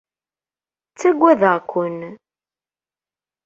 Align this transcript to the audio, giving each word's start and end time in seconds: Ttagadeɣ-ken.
Ttagadeɣ-ken. 0.89 1.99